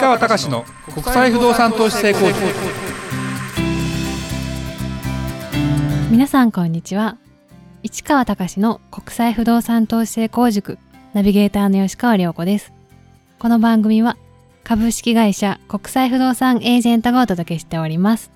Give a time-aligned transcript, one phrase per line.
[0.00, 2.38] 川隆の国際不動産投資成功塾。
[6.10, 7.16] 皆さんこんにちは。
[7.82, 10.78] 市川隆の国際不動産投資成功塾。
[11.14, 12.72] ナビゲーターの吉川良子です。
[13.40, 14.16] この番組は
[14.62, 18.30] 株式会社国際不動産エージェントがお届けしております。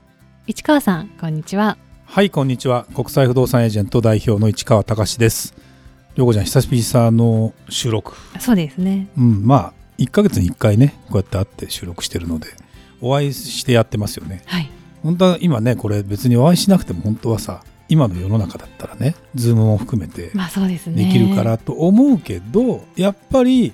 [0.48, 1.78] 市川さんこんにちは。
[2.06, 2.86] はいこんにちは。
[2.92, 5.54] 国際不動産エージェント代表の市川隆です。
[6.16, 8.14] 良子ちゃん久しぶりさの収録。
[8.40, 9.06] そうですね。
[9.16, 12.48] うんまあ1ヶ月に1回ねこうやって会って収録してるので
[13.00, 14.42] お会いしてやってますよね。
[14.46, 14.70] はい。
[15.02, 21.04] 本当は今ねこれ別にお会いしなくても本当はさ今の世の中だったらねズームも含めてまあそうですね。
[21.04, 23.72] できるからと思うけど、やっぱり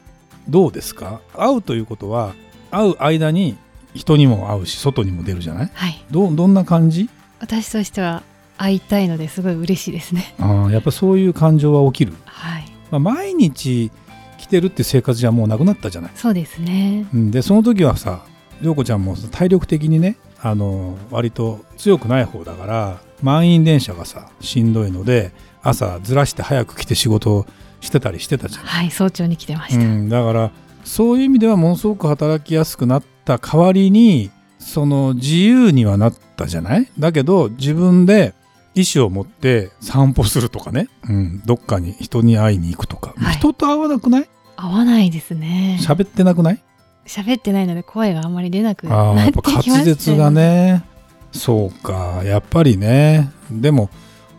[0.48, 1.20] どうですか？
[1.34, 2.34] 会うということは
[2.70, 3.56] 会う間に
[3.94, 5.70] 人にも会うし外にも出るじゃない？
[5.72, 6.05] はい。
[6.10, 7.08] どどんな感じ？
[7.41, 8.22] 私としては
[8.56, 10.34] 会いたいのですごい嬉しいですね。
[10.38, 12.64] あーやっぱそういう感情は起きる、はい。
[12.91, 13.92] まあ、毎日
[14.38, 17.06] 来てるって生活じゃもうなくなったじゃない、そうですね。
[17.12, 18.24] うん、でその時はさ
[18.62, 27.47] 涼子ちゃんも体力的にねあの割と強くない方だから満員電車がさしんどいので朝ずらして早く来て仕事
[27.80, 28.69] してたりしてたじゃない。
[28.69, 30.50] はい早朝に来てました、うん、だから
[30.84, 36.89] そういう意味ではものすごく働きやすくなった代わりにその自由にはなったじゃない。
[36.98, 38.34] だけど自分で
[38.80, 43.34] 意思を持って散歩するとかね、うん、どっかに人に会いに行くとか、はい。
[43.34, 44.28] 人と会わなくない？
[44.56, 45.78] 会わないですね。
[45.80, 46.62] 喋ってなくない？
[47.06, 50.84] 喋ってないので声があんまり出なくああなっやってぱきましたよ滑舌がね。
[51.32, 52.22] そうか。
[52.24, 53.30] やっぱりね。
[53.50, 53.90] でも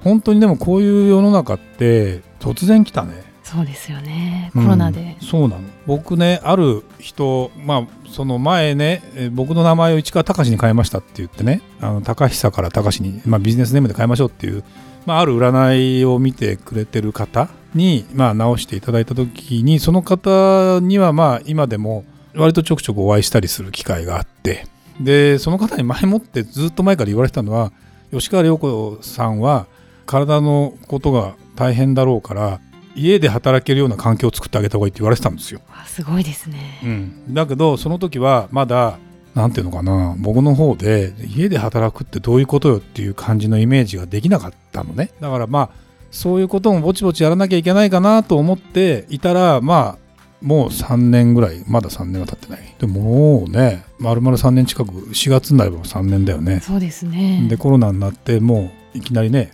[0.03, 4.51] 本当にでもこういう世の中って突然来たねそうですよね。
[4.53, 5.61] コロナで、うんそうなの。
[5.87, 14.63] 僕ねある人まあその前ねえー僕の名前を市川隆に変えましたって言ってねあの高久から隆に、まあ、ビジネスネームで変えましょうっていう、
[15.05, 22.03] まあ、ある占いを見てくれてる方に、まあ、直していただいた時にその方にはまあ今でも
[22.35, 24.67] 割とちょくちょくお会いしたりする機会があって
[24.99, 27.71] でその方に前もってずっと前から言われてたのは
[28.11, 29.67] 吉川涼子さんは
[30.05, 32.59] 体のことが大変だろうから
[32.99, 35.61] 家で働けるような環境を作ってあげた方がいいって言われてたんですよ。
[35.69, 38.99] わすごいですね、うん、だけどその時はまだ
[39.35, 45.11] なんていうのかな僕の方で家で働くってどういうことよっていう感じのイメージができなかったのね。
[45.19, 45.69] だからまあ
[46.11, 50.09] そういうこともぼちぼちやらなきゃいけないかなと思っていたらまあ
[50.41, 52.75] もう3年ぐらいまだ3年は経ってない。
[52.79, 56.59] でももうね丸々3年近く4月になれば3年だよね。
[56.61, 57.45] そうですね。
[57.49, 59.51] でコロナになってもういきなりね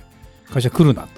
[0.52, 1.10] 会社来るなと。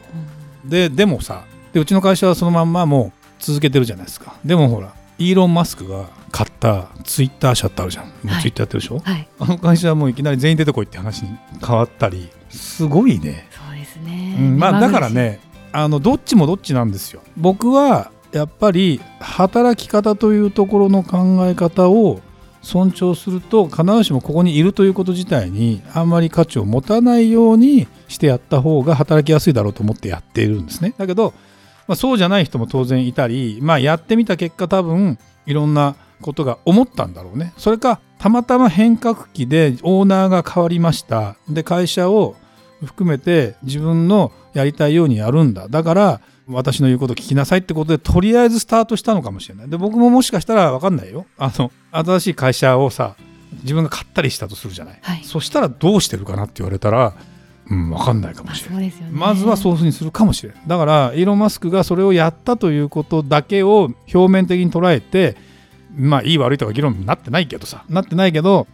[0.63, 0.69] うん。
[0.69, 1.45] ででもさ
[1.77, 4.35] でうちの会社はそのまんまもう続けてるじゃないですか。
[4.43, 8.05] でもほらイーロン・マスクが買ったツイッター社ってあるじゃん。
[8.05, 9.27] もうはいツイッターやってるでしょ、はい。
[9.39, 12.29] あの会社はもういきなり全員出てこいって話に変わったり。
[12.49, 15.39] すごいね、そうですね、うん、まあだからね
[15.71, 17.21] あのどっちもどっちなんですよ。
[17.35, 22.21] 僕はやっぱり働き方というところの考え方を
[22.61, 30.94] 尊重すると必ずしもここにいるということ自体にあんまり価値を持たないようにしてやった方が働きやすいだろうと思ってやっているんですね。
[30.97, 31.33] だけど、
[31.88, 37.53] まあ、そうじゃない人も当然いたり、まあ、やってみた結果多分いろんなことが思ったんだろうね。
[37.58, 41.36] それかたまたま変革期でオーナーが変わりました。
[41.48, 42.36] で会社を
[42.84, 45.68] 含めて自分のやりたいようにやるんだ。
[45.70, 49.69] だから私の言うこと聞きなさいってことでとりあえずスタートしたのかもしれない。
[49.69, 51.25] で僕ももしかしたら分かんないよ。
[51.38, 53.16] あの新しい会社をさ
[53.62, 55.24] 自分が買ったりしたとするじゃない、はい。
[55.24, 57.14] そしたらどうしてるかなって言われたら
[57.69, 58.94] うん分かんないかもまあしれないね。
[59.11, 65.35] まずはそういうふうにするかもしれないだからイーロン・マスクがそれをやったということだけを表面的に捉えて
[65.95, 68.67] まあいい悪いとか議論になってないけどさなってないけど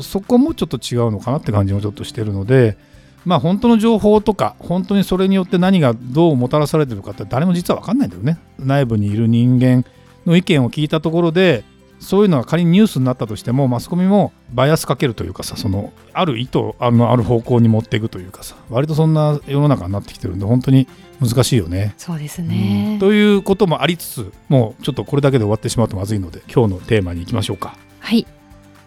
[0.00, 2.76] そこもちょっと違うのかなって感じもちょっとしてるので
[3.24, 8.38] まあ本当の情報とか本当にそれによって何がどうもたらされてるかって誰も実は分かんないんだよね。
[8.58, 9.84] 内部にいる人間
[10.26, 11.64] の意見を聞いたところで
[12.00, 20.88] そういうのが仮にニュースになったとしてもマスコミもバイアスかけるというかさそのある意図あのある方向に持っていくというかさ割とそんな世の中になってきてるんで本当に
[21.20, 21.94] 難しいよね。
[21.98, 27.76] そうですうんね、ということもありつつもうちょっとこれだけで終わってしまうとまずいので今日のテーマに行きましょうか。
[28.00, 28.26] はい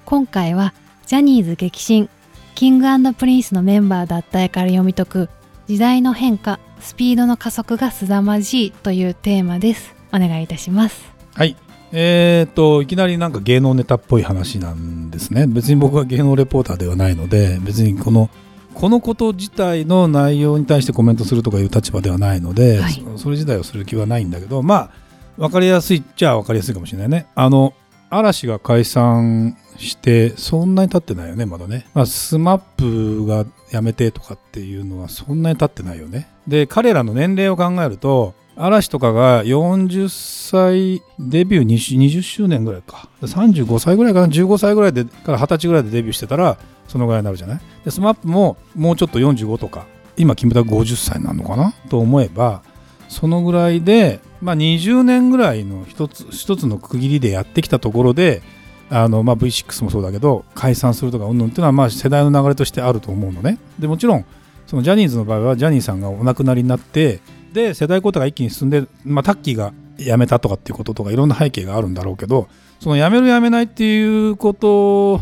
[0.05, 0.73] 今回は
[1.05, 2.09] ジャニーズ激震
[2.55, 5.29] キングプリンスのメンバー脱退から読み解く
[5.67, 11.55] 時代の変化スピードの加速が凄まじいというテーマですお願いいたしますはい。
[11.95, 15.45] えー、といきなりなんか芸能ネタっぽい話なんですね。
[15.47, 18.31] 別に僕は芸能レポーターではないので別にこの
[18.73, 22.93] このこと自体の内容に対してコメントするとかいう立場ではないので、はい。
[22.93, 24.91] そそれ自体をする気はないんだけどまあ
[25.37, 27.27] 分かりやすいっちゃ分かりやすいかもしれないね。
[27.35, 27.75] あの
[28.09, 36.27] 嵐が解散してそんなに経ってないよねまだね、まあ、スマップが辞めてとかっていうのはそんなに経ってないよね。
[36.47, 43.09] で彼らの年齢を考えると嵐とかが40歳デビュー 20, 周年ぐらいか。
[43.21, 44.27] 35歳ぐらいかな。
[44.27, 46.57] 15歳ぐらいでから20歳ぐらいでデビューしてたら
[46.87, 47.59] そのぐらいになるじゃない？
[47.83, 49.85] で SMAP ももうちょっと45とか
[50.17, 51.73] 今キムタク50歳なのかな？
[51.89, 52.61] と思えば
[53.07, 58.41] そのぐらいで、まあ、20年ぐらいの一つ一つの区切りでやってきたところで
[58.89, 63.57] あの、まあ、V6 もそうだけど解散するとかうんぬんっていうのはまあ世代の流れとしてあると思うのね。
[63.79, 64.25] でもちろん
[64.67, 67.19] そのジャニーズの場合はジャニーさんがお亡くなりになって
[67.53, 72.47] で世代交代が一気に進んで、まあ、タッキーが辞めたとかっていうこととかいろんな背景があるんだろうけど
[72.79, 75.21] その辞める辞めないっていうこと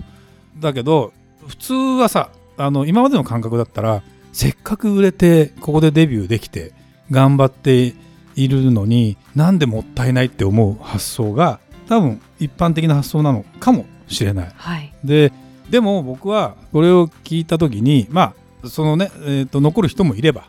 [0.60, 1.14] だけど
[1.48, 6.74] 普通はさあの今までの感覚だったらせっかく売れてここでデビューできて
[7.10, 7.94] 頑張って
[8.36, 14.52] いるのになんでもったいないって思う発想が多分一般的な発想なのかもしれない。
[14.56, 15.34] はい、で
[15.70, 18.34] でも僕はこれを聞いた時にま
[18.64, 20.46] あそのね、えー、と残る人もいれば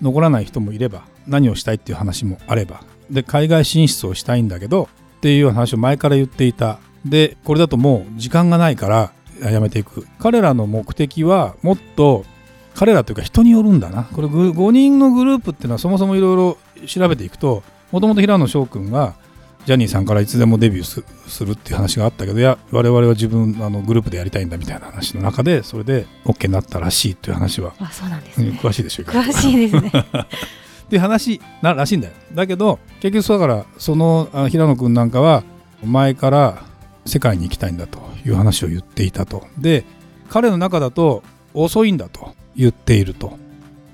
[0.00, 6.78] 残らない人もいれば何をしたいっていう話もあればで海外進出をしたいんだけどっていう話を前から言っていた。
[7.04, 9.12] でこれだともう時間がないから
[9.50, 10.06] やめていく。
[10.18, 12.24] 彼らの目的はもっと
[12.74, 14.04] 彼らというか人によるんだな。
[14.04, 19.14] これ5人のグループっていうのはそもそもいろいろ調べていくともともと平野翔君が
[19.68, 29.92] ジャニーさんからいつでもデビューするっていう話があったけどいや我々は自分あのグループでやりたいんだみたいな話の中でそれで OK になったらしいっていう話はあそうなんです、ね、詳しいでしょう詳しいですね。
[29.92, 32.14] っていう話ならしいんだよ。
[32.32, 35.44] だけど結局そうだからその平野君なんかは
[35.84, 36.64] 前から
[37.04, 39.46] 世界に行きたいんだという話を言っていたと。
[39.58, 39.84] で
[40.30, 41.22] 彼の中だと
[41.52, 43.36] 遅いんだと言っていると。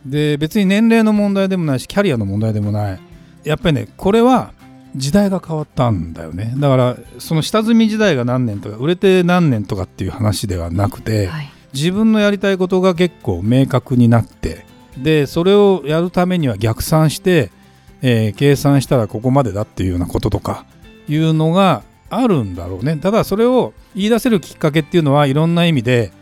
[0.07, 3.01] で別に年齢の問題でもないしキャリアの問題でもない。
[3.43, 4.53] やっぱりねこれは
[4.97, 6.55] 時代が変わったんだよね。
[6.57, 14.65] だからその下積み時代が何年とか売れて何年とかっていう話ではなくて、はい、自分のやりたいことが結構明確になって
[14.97, 17.51] でそれをやるためには逆算して、
[18.03, 20.65] えー、計算したらここまでだっていうようなこととか
[21.09, 22.97] いうのがあるんだろうね。
[22.97, 26.13] ただそれを言い出せるきっかけっていうのはいろんな意味で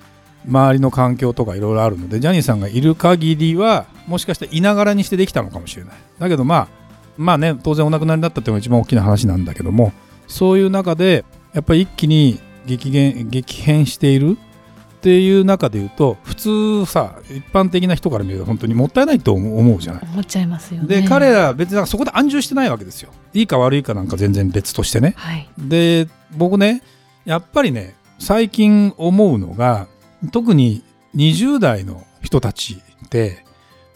[0.46, 5.94] 周りの環境とかいろいろあるのでジャニーさんがいる限りはもしかしたらいながらにしてできたのかもしれない。
[6.18, 6.68] だけどまあ
[7.16, 9.92] まあね当然お亡くなりになったっていうのが一番大きな話なんだけども
[10.26, 20.02] そういう中でやっぱり一気に激減激変しているっていう中で言うと普通さ一般的な人から見ると本当にもったいないと思うじゃない。
[20.04, 21.02] 思っちゃいますよね。
[21.02, 23.10] で彼ら別にそこで安住してないわけですよ。
[23.34, 26.06] いいか悪いかなんか全然別としてね、はい、で
[26.36, 26.82] 僕ね
[27.24, 29.88] やっぱりね最近思うのが
[30.30, 30.84] 特に
[31.16, 33.44] 20代の人たちって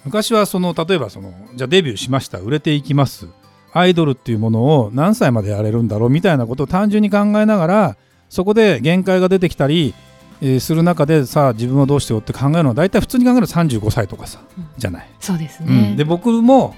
[0.06, 3.28] 昔はその例えばそのじゃあデビューしました売れていきます
[3.72, 7.96] アイドルっていうものを何歳までやれるんだろうみたいなことを単純に考えながら
[8.30, 9.94] そこで限界が出てきたり、
[10.40, 15.08] えー、する中でさあ自分はどうしてよって考えるのは大体普通に考えると35歳とかさ、うん、じゃない。
[15.20, 16.74] そうですね、うん、で僕も、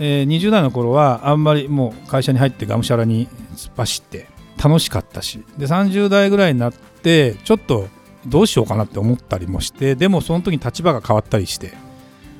[0.00, 4.26] えー、20代の頃はあんまりもう会社に入ってがむしゃらに突っ走って
[4.62, 7.88] 楽しかったしで30代ぐらいになってちょっと
[8.26, 11.72] どうしようかなって思ったりもしてでもその時に立場が変わったりして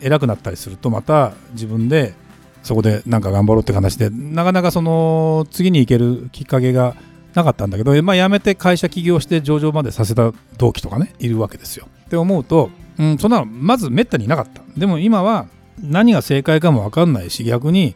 [0.00, 2.14] 偉くなったりするとまた自分で
[2.62, 6.94] そこでなんか頑張ろうって話でなかなかその次に行けるきっかけが
[7.34, 11.86] なかったんだけど、まあ、辞めて会社起業して上場までさせた同期とかねいるわけですよ。
[12.06, 14.62] って思うと、うん、そんなのまずめったにいなかった。
[14.76, 15.46] でも今は
[15.80, 17.94] 何が正解かも分かんないし逆に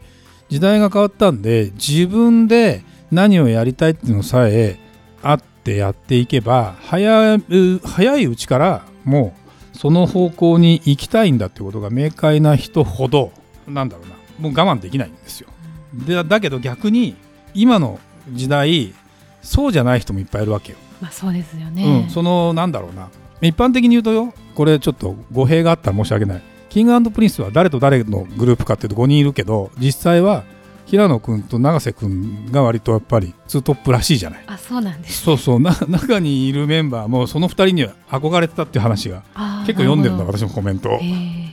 [0.49, 4.79] 時代が変わったんで自分で何をやりたいっていうのさえ
[5.21, 7.39] あってやっていけば早
[7.83, 9.44] 早いうちからもう
[9.75, 13.31] その方向に行きたいんだってことが明快な人ほど
[13.67, 15.49] なんだろうなもう我慢できないんですよ。
[15.93, 17.15] でだけど逆に
[17.53, 17.99] 今の
[18.31, 18.93] 時代
[19.41, 23.09] そうじゃない人もいっぱいいるわけよ、まあ、そうですよね、うん、そのなんだろうな。
[23.41, 26.41] 一般的に言うとよこれちょっと語弊があったら申し訳ない。
[26.69, 30.43] キングプリンスは誰と誰のグループかっていうと5人いるけど実際は
[30.85, 39.23] 平野君と永瀬君が割とやっぱりツートップらしいじゃないあそうなんです、ね、そうそうな 中にいるメンバーもその2人には憧れてたっていう話が
[39.65, 40.99] 結構読んでるんだ私もコメントを。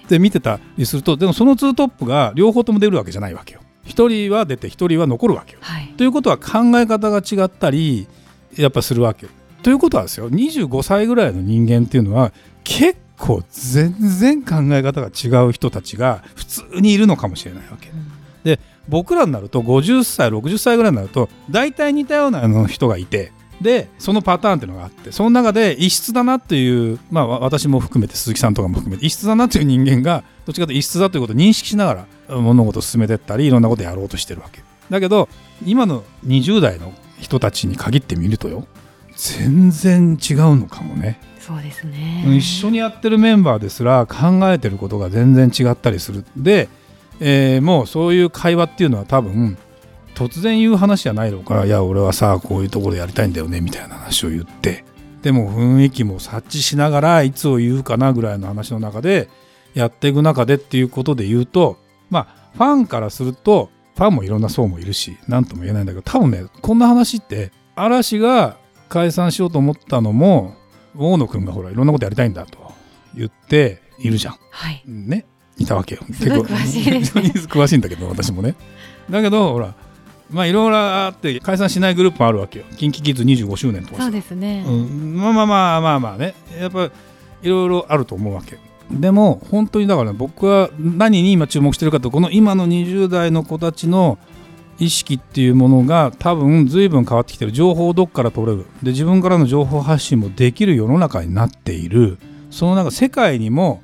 [0.08, 3.60] で見てたりするとでもそのツートップが両方とも出るわけじゃないわけよ。
[3.86, 5.58] 1人は出て1人は残るわけよ。
[5.62, 8.06] はい、ということは考え方が違ったり
[8.56, 9.32] やっぱするわけよ。
[9.62, 12.32] ということはですよ25歳ぐらいの人間っていうのは
[12.64, 17.90] 結構全然考え方が違う人たちが普通にいるのかもしれないわけ。
[17.90, 18.11] うん、で
[18.88, 34.62] 僕らになると50歳60歳ぐらいになると大体似たような人がいてでそのパターンっていうのがあってその中で異質だなっていうまあ私も含めて鈴木さんとかも含めて異質だなっていう人間がどっちかというと異質だということを認識しながら物事を進めていったりいろんなことをやろうとしてるわけ。
[34.90, 35.28] だけど
[35.64, 38.66] 今の20代の人たちに限ってみるとよ
[39.16, 41.20] 全然違うのかもね。
[41.38, 42.24] そうですね。
[42.36, 46.24] 一緒にやってるメンバーですら考えてることが全然違ったりする。
[46.36, 46.68] で
[47.24, 49.56] えーもうそういう会話っていうのは多分
[50.14, 54.84] 突然言う話じゃないのから「いや俺はさこういうところでやりたいんだよね」みたいな話を言って
[55.22, 59.28] でも雰囲気も察知しながらいつを言うかなぐらいの話の中で
[59.74, 61.78] やっていく中でっていうことで言うと
[62.10, 68.56] まあファンからするとファンもいろんな層もいるし何とも言えないんだけど多分ねこんな話って嵐が
[68.88, 70.56] 解散しようと思ったのも
[70.96, 72.58] 大野くんがほらいろんなことやりたいんだと
[73.14, 74.36] 言っているじゃん。
[74.50, 74.82] はい。
[74.86, 75.24] ね
[75.58, 76.02] いたわけよ。
[76.12, 77.60] すごい詳しいですね結構。
[77.60, 78.54] 詳しいんだけど私もね。
[79.10, 79.74] だけどほら
[80.30, 82.64] まあいろいろあって解散しないグループもあるわけよ。
[82.76, 84.02] キンキキッズ25周年とかさ。
[84.04, 84.64] そうですね。
[84.66, 86.34] うん、まあまあまあまあまあね。
[86.58, 86.90] やっぱ
[87.42, 88.58] いろいろあると思うわけ
[88.90, 94.18] でも本当にだから、ね、僕は何に今注目してるかとこの今の20代の子たちの
[94.78, 97.52] 意識っていうものが多分随分変わってきてる。
[97.52, 98.66] 情報をどっから取れる。
[98.82, 102.18] で自分からの情報発信もできる世の中になっている。
[102.50, 103.82] そのなんか世界にも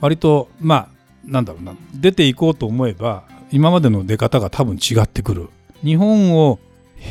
[0.00, 0.88] 割とまあ
[1.30, 1.74] なんだろうな。
[1.94, 5.48] 出ていこうと思えば今までの出方が多分違ってくる。
[5.82, 6.58] 日本を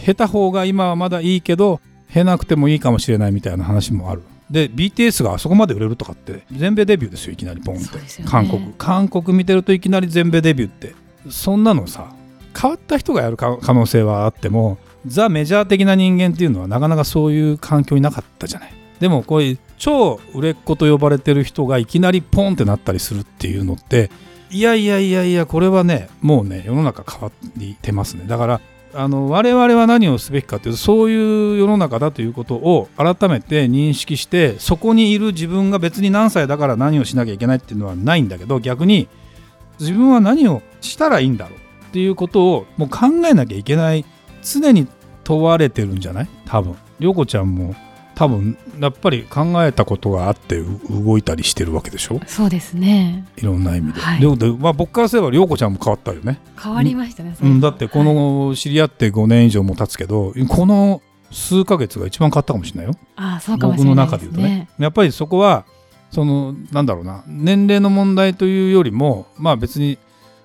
[0.06, 4.24] 経た方が今はまだいいけど経なくてもいいかもしれないみたいな話もある。
[4.50, 8.04] で BTS があそこまで売れるとかって全米デビューですよいきなりポンって、ね。
[8.28, 8.74] 韓国。
[8.78, 10.96] 韓国見てるといきなり全米デビューって。
[11.30, 12.14] そんなのさ
[12.60, 24.12] 変わった人がやるか可能性はあってもザ・メジャー的な人間っていうのはなかなかそういう環境になかったじゃないでもこういう超売れっ子と呼ばれてる人がいきなりポンってなったりするっていうのって
[24.51, 28.25] いやいやいやいやこれはねもうね世の中変わってますね。
[28.27, 28.62] だから
[28.94, 39.08] あの我々は何をすべきかというとそういう世の中だということを改めて認識してそこにいる自分が別に何歳だから何をしなきゃいけないっていうのはないんだけど逆に
[39.79, 44.03] 自分は何をしたらいいんだろうっていうことをもう考えなきゃいけない。
[44.41, 44.88] 常に
[45.24, 46.29] 問われてるんじゃない？
[46.46, 46.75] 多分。
[47.00, 47.75] 涼子ちゃんも
[48.20, 52.20] 多分やっぱり考えたことがあってう動いたりしてるわけでしょ？
[52.28, 53.26] そうですね。
[53.38, 54.20] いろんな意味で、はい。
[54.20, 56.38] ででまあ、僕からすれば涼子ちゃんも変わったよね。
[56.62, 57.34] 変わりましたね。
[57.42, 58.14] うん、だってこはい。
[58.14, 62.96] の知り合って5年以上も経つけど、この数ヶ月が一番変わったかもしれないよ。
[63.16, 64.68] ああ、そうかもし僕のれない中で言うとね。
[64.78, 65.64] やっぱりそこは
[66.12, 67.24] そのなんだろうな。
[67.26, 69.98] 年齢の問題というよりもまあ別に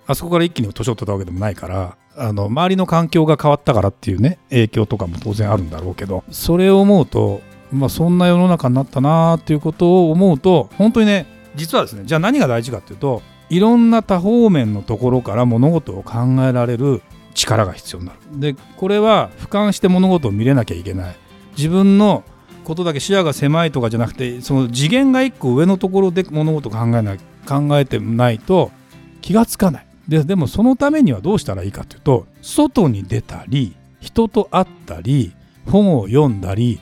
[0.07, 7.41] あそこから一気に年を取ったわけでもないからあの周りの環境が変わったからっていうね影響とかも当然あるんだろうけどそれを思うと、
[7.75, 17.03] まあ、そんな世の中になったなっていうことを思うと本当にね実はですねじゃあ何が大事かっていうといろんな多方面のところから物事を考えられる
[17.35, 18.19] 力が必要になる。
[18.41, 21.17] でこれは俯瞰して物事を見れなきゃいけない。
[21.57, 22.25] 自分の
[22.65, 28.73] ことだけ視野が狭いとかじゃなくてその次元が一個上のところで物事を考えない考えてないと
[29.21, 35.35] 気がつかないででもそのためにはどうしたらいいかというと外に出たり人と会ったり
[35.71, 36.81] 本を読んだり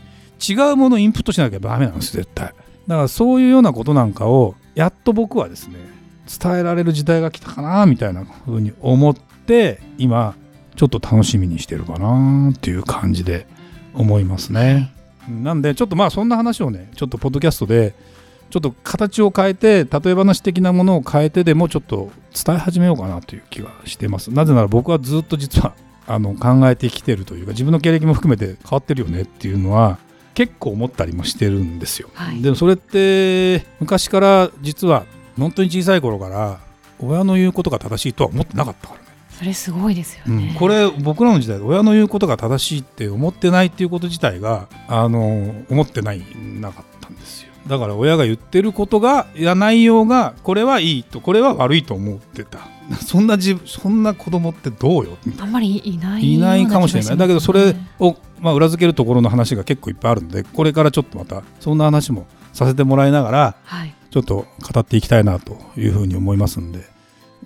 [0.49, 2.53] 違うものをインプットしなきゃダメなんです絶対
[2.89, 5.77] だからそういうようなことなんかをやっと僕はですね
[6.41, 10.35] 伝えられる時代が来たかなみたいな風に思って今
[10.77, 13.47] ちょっと楽しみにしてるかなっていう感じで
[13.95, 14.93] 思いますね。
[15.29, 17.95] なんでちょっとまあそんな話をねちょっとポッドキャストで
[18.51, 22.11] ちょっと形を変えて例え話的なものを変えてでもちょっと
[22.45, 25.75] 伝え始めようかなという気がしてますなぜなら僕はずっと実は
[26.07, 29.99] あの考えてきてるというか自分の経歴も含めて変わってるよねっていうのは
[30.35, 32.41] 結構思ったりもしてるんですよ、はい。
[32.43, 35.05] でもそれって昔から実は
[35.39, 36.61] 本当に小さい頃から
[36.99, 39.07] 親の言うことが正しいとは思ってなかったからね。
[39.31, 40.37] それすごいですようん。
[40.39, 40.57] ね。
[40.59, 46.23] これ僕らの時代で親の言うことが正しいって思ってないっていうこと自体があの思ってない
[46.61, 52.59] なかったんですよだから親が言ってることがいや内容がこれはいいとこれは悪いと思ってた。
[53.01, 55.17] そんな自分そんな子供ってどうよ？
[55.39, 57.17] あんまりいないいないかもしれない。
[57.17, 63.95] だけどそれをを、まあ、裏付けるところの話が結構いっぱいあるのでこれからちょっとまたそんな話もさせてもらいながらはい。
[64.11, 66.85] ちょっと語っていきたいなというふうに思いますんで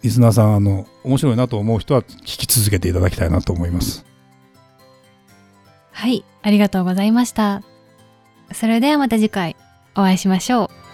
[0.03, 4.05] リスナーさんあの面白いなと思う人は聞き続けていただきたいなと思います。
[5.93, 6.25] はい。
[6.43, 7.63] ありがとうございました。
[8.53, 9.57] それではまた次回
[9.97, 10.86] お会いしましょう。